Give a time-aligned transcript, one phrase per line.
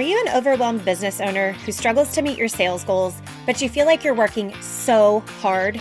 [0.00, 3.68] Are you an overwhelmed business owner who struggles to meet your sales goals, but you
[3.68, 5.76] feel like you're working so hard?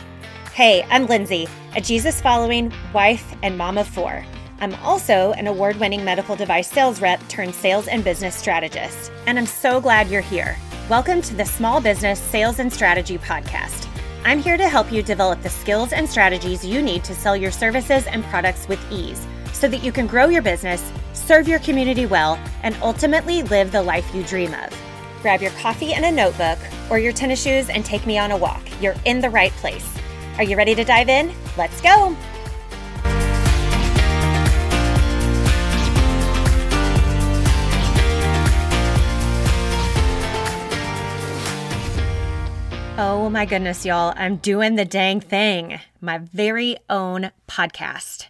[0.53, 1.47] Hey, I'm Lindsay,
[1.77, 4.25] a Jesus following wife and mom of four.
[4.59, 9.39] I'm also an award winning medical device sales rep turned sales and business strategist, and
[9.39, 10.57] I'm so glad you're here.
[10.89, 13.87] Welcome to the Small Business Sales and Strategy Podcast.
[14.25, 17.51] I'm here to help you develop the skills and strategies you need to sell your
[17.51, 20.91] services and products with ease so that you can grow your business
[21.29, 24.75] serve your community well, and ultimately live the life you dream of.
[25.21, 26.57] Grab your coffee and a notebook
[26.89, 28.63] or your tennis shoes and take me on a walk.
[28.81, 29.95] You're in the right place.
[30.37, 31.31] Are you ready to dive in?
[31.55, 32.17] Let's go!
[42.97, 44.15] Oh my goodness, y'all.
[44.15, 45.79] I'm doing the dang thing.
[46.01, 48.29] My very own podcast.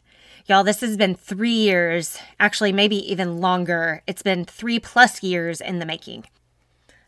[0.49, 4.01] Y'all, this has been three years, actually, maybe even longer.
[4.07, 6.25] It's been three plus years in the making.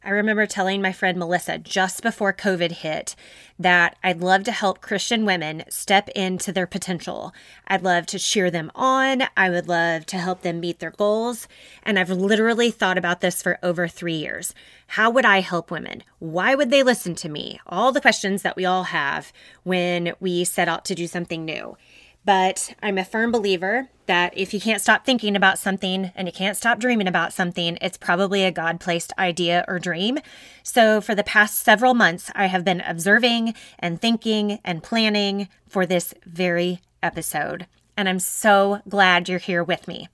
[0.03, 3.16] I remember telling my friend Melissa just before COVID hit
[3.57, 7.33] that I'd love to help Christian women step into their potential.
[7.67, 9.23] I'd love to cheer them on.
[9.35, 11.47] I would love to help them meet their goals.
[11.81, 14.53] And I've literally thought about this for over three years.
[14.85, 16.03] How would I help women?
[16.19, 17.59] Why would they listen to me?
[17.66, 21.75] All the questions that we all have when we set out to do something new.
[22.23, 26.31] But I'm a firm believer that if you can't stop thinking about something and you
[26.31, 30.19] can't stop dreaming about something, it's probably a God placed idea or dream.
[30.61, 35.86] So, for the past several months, I have been observing and thinking and planning for
[35.86, 37.66] this very episode.
[37.97, 40.08] And I'm so glad you're here with me.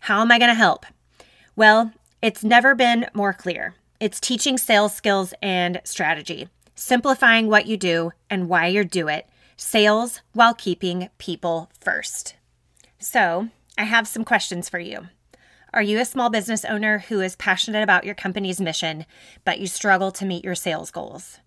[0.00, 0.86] How am I going to help?
[1.56, 1.92] Well,
[2.22, 3.74] it's never been more clear.
[4.00, 9.28] It's teaching sales skills and strategy, simplifying what you do and why you do it
[9.58, 12.36] sales while keeping people first.
[12.98, 15.08] So, I have some questions for you.
[15.74, 19.04] Are you a small business owner who is passionate about your company's mission,
[19.44, 21.40] but you struggle to meet your sales goals?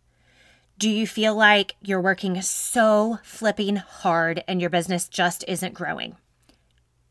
[0.77, 6.17] Do you feel like you're working so flipping hard and your business just isn't growing?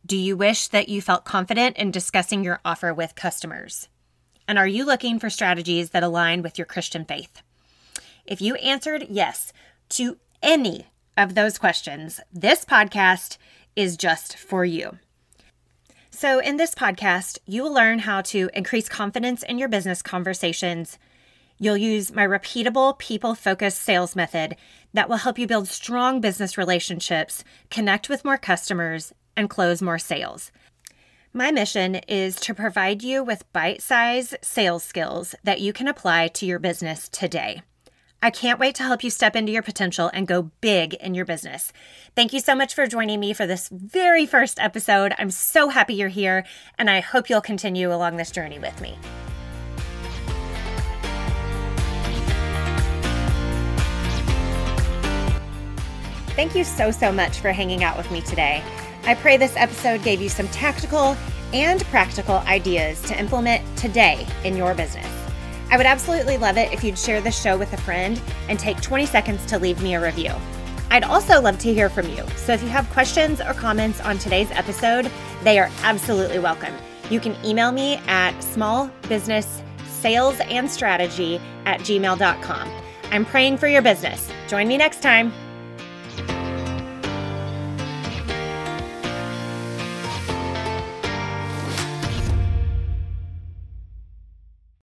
[0.07, 3.89] Do you wish that you felt confident in discussing your offer with customers?
[4.47, 7.43] And are you looking for strategies that align with your Christian faith?
[8.25, 9.53] If you answered yes
[9.91, 10.87] to any
[11.17, 13.37] of those questions, this podcast
[13.77, 14.99] is just for you.
[16.11, 20.99] So, in this podcast, you will learn how to increase confidence in your business conversations.
[21.59, 24.57] You'll use my repeatable people focused sales method
[24.93, 29.99] that will help you build strong business relationships, connect with more customers, and close more
[29.99, 30.51] sales.
[31.33, 36.29] My mission is to provide you with bite sized sales skills that you can apply
[36.29, 37.63] to your business today.
[38.23, 41.25] I can't wait to help you step into your potential and go big in your
[41.25, 41.73] business.
[42.15, 45.15] Thank you so much for joining me for this very first episode.
[45.19, 46.45] I'm so happy you're here,
[46.79, 48.99] and I hope you'll continue along this journey with me.
[56.37, 58.63] Thank you so, so much for hanging out with me today.
[59.05, 61.17] I pray this episode gave you some tactical
[61.55, 65.20] and practical ideas to implement today in your business.
[65.71, 68.81] I would absolutely love it if you'd share this show with a friend and take
[68.81, 70.33] 20 seconds to leave me a review.
[70.91, 72.25] I'd also love to hear from you.
[72.37, 75.09] So if you have questions or comments on today's episode,
[75.45, 76.75] they are absolutely welcome.
[77.09, 82.71] You can email me at smallbusinesssalesandstrategy at gmail.com.
[83.13, 84.29] I'm praying for your business.
[84.49, 85.33] Join me next time.